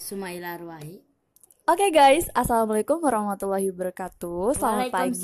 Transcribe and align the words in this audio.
Sumaila 0.00 0.56
Arwahi. 0.56 1.04
Oke 1.68 1.92
guys, 1.92 2.26
assalamualaikum 2.32 2.98
warahmatullahi 2.98 3.68
wabarakatuh. 3.70 4.56
Selamat 4.56 4.88
pagi. 4.90 5.22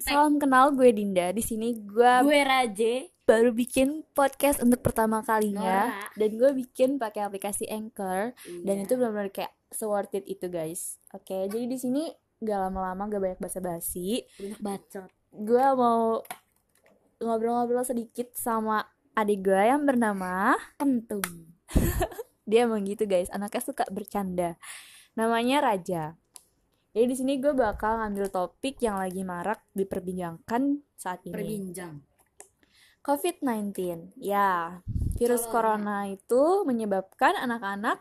Salam 0.00 0.36
kenal 0.36 0.70
gue 0.70 0.92
Dinda. 0.92 1.32
Di 1.32 1.40
sini 1.40 1.74
gue 1.74 2.12
Gue 2.22 2.44
Raje. 2.44 2.94
baru 3.24 3.50
bikin 3.50 4.04
podcast 4.12 4.60
untuk 4.60 4.84
pertama 4.84 5.24
kalinya 5.24 5.88
Nora. 5.88 6.12
dan 6.12 6.30
gue 6.30 6.50
bikin 6.54 7.00
pakai 7.00 7.24
aplikasi 7.24 7.64
Anchor 7.66 8.36
dan 8.60 8.74
Iya. 8.76 8.84
itu 8.84 8.92
benar-benar 8.94 9.32
kayak 9.32 9.48
so 9.72 9.88
worth 9.88 10.12
it 10.12 10.28
itu 10.28 10.46
guys. 10.46 11.00
Oke, 11.10 11.48
jadi 11.48 11.64
di 11.64 11.74
sini 11.74 12.04
gak 12.38 12.68
lama-lama 12.68 13.08
gak 13.08 13.22
banyak 13.24 13.40
basa-basi. 13.40 14.28
banyak 14.36 14.60
bacot. 14.60 15.08
Gue 15.32 15.64
mau 15.72 16.20
ngobrol-ngobrol 17.18 17.82
sedikit 17.82 18.28
sama 18.36 18.84
adik 19.14 19.40
gue 19.42 19.62
yang 19.64 19.82
bernama 19.82 20.52
Kentung. 20.76 21.24
dia 22.44 22.68
emang 22.68 22.84
gitu 22.84 23.04
guys. 23.08 23.28
Anaknya 23.32 23.62
suka 23.64 23.84
bercanda. 23.88 24.56
Namanya 25.16 25.64
Raja. 25.64 26.16
Jadi 26.94 27.06
di 27.10 27.16
sini 27.18 27.32
gue 27.42 27.50
bakal 27.50 27.98
ngambil 27.98 28.30
topik 28.30 28.78
yang 28.78 29.02
lagi 29.02 29.26
marak 29.26 29.66
diperbincangkan 29.74 30.78
saat 30.94 31.26
ini. 31.26 31.34
Perbinjang. 31.34 31.94
COVID-19 33.04 34.16
ya 34.16 34.80
virus 35.20 35.44
corona 35.44 36.08
itu 36.08 36.64
menyebabkan 36.64 37.36
anak-anak 37.36 38.00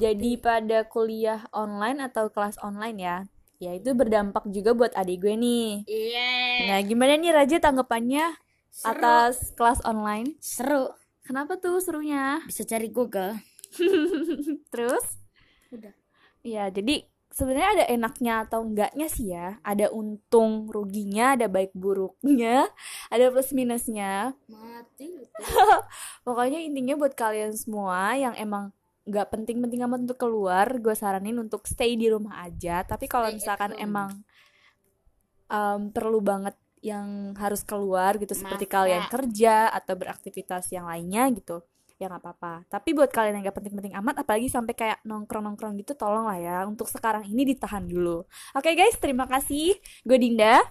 jadi 0.00 0.40
pada 0.40 0.88
kuliah 0.88 1.46
online 1.54 2.02
atau 2.02 2.32
kelas 2.32 2.58
online 2.64 2.98
ya. 2.98 3.16
Ya 3.60 3.76
itu 3.76 3.92
berdampak 3.92 4.48
juga 4.48 4.72
buat 4.72 4.96
adik 4.96 5.20
gue 5.20 5.36
nih. 5.36 5.84
Iya. 5.84 6.32
nah 6.72 6.78
gimana 6.80 7.20
nih 7.20 7.30
Raja 7.30 7.56
tanggapannya 7.60 8.40
Seru. 8.72 8.88
atas 8.88 9.52
kelas 9.52 9.84
online? 9.84 10.40
Seru. 10.40 10.96
Kenapa 11.30 11.54
tuh 11.62 11.78
serunya 11.78 12.42
Bisa 12.42 12.66
cari 12.66 12.90
Google. 12.90 13.38
terus 14.74 15.22
Udah. 15.70 15.94
Ya, 16.42 16.66
jadi 16.72 17.06
sebenarnya 17.30 17.70
ada 17.78 17.84
enaknya 17.94 18.34
atau 18.42 18.66
enggaknya 18.66 19.06
sih 19.06 19.30
ya. 19.30 19.62
Ada 19.62 19.94
untung 19.94 20.66
ruginya, 20.66 21.38
ada 21.38 21.46
baik 21.46 21.70
buruknya, 21.76 22.66
ada 23.14 23.30
plus 23.30 23.54
minusnya. 23.54 24.34
Mati. 24.50 25.30
Pokoknya 26.26 26.58
intinya 26.58 26.98
buat 26.98 27.14
kalian 27.14 27.54
semua 27.54 28.18
yang 28.18 28.34
emang 28.34 28.74
nggak 29.06 29.30
penting-penting 29.32 29.86
amat 29.86 30.10
untuk 30.10 30.18
keluar, 30.18 30.66
gue 30.76 30.92
saranin 30.92 31.38
untuk 31.38 31.64
stay 31.70 31.94
di 31.94 32.10
rumah 32.10 32.42
aja. 32.42 32.82
Tapi 32.82 33.06
kalau 33.06 33.30
misalkan 33.30 33.72
emang 33.78 34.26
um, 35.46 35.94
perlu 35.94 36.18
banget 36.18 36.58
yang 36.80 37.36
harus 37.36 37.60
keluar 37.64 38.16
gitu, 38.16 38.32
seperti 38.32 38.64
Masa. 38.68 38.74
kalian 38.80 39.02
kerja 39.12 39.54
atau 39.68 39.94
beraktivitas 39.96 40.72
yang 40.72 40.88
lainnya 40.88 41.28
gitu, 41.36 41.60
ya 42.00 42.08
nggak 42.08 42.24
apa-apa. 42.24 42.54
Tapi 42.72 42.96
buat 42.96 43.12
kalian 43.12 43.40
yang 43.40 43.44
nggak 43.48 43.56
penting-penting 43.60 43.94
amat, 44.00 44.24
apalagi 44.24 44.48
sampai 44.48 44.72
kayak 44.72 44.98
nongkrong-nongkrong 45.04 45.76
gitu, 45.80 45.92
tolong 45.92 46.28
lah 46.28 46.40
ya 46.40 46.58
untuk 46.64 46.88
sekarang 46.88 47.28
ini 47.28 47.44
ditahan 47.44 47.84
dulu. 47.84 48.24
Oke 48.56 48.72
guys, 48.72 48.96
terima 48.96 49.28
kasih. 49.28 49.76
Gue 50.04 50.16
Dinda. 50.16 50.64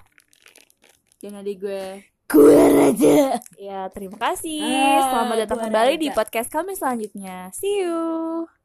Dan 1.19 1.35
adik 1.35 1.61
gue 1.61 2.09
Gue 2.29 2.53
Raja. 2.53 3.41
Ya, 3.57 3.89
terima 3.89 4.13
kasih. 4.21 4.61
Ah, 4.61 5.01
Selamat 5.09 5.49
datang 5.49 5.65
kembali 5.65 5.97
di 5.97 6.13
podcast 6.13 6.53
kami 6.53 6.77
selanjutnya. 6.77 7.49
See 7.57 7.81
you. 7.81 8.58